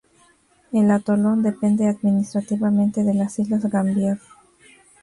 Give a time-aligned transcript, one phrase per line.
[0.71, 4.17] El atolón depende administrativamente de las islas Gambier.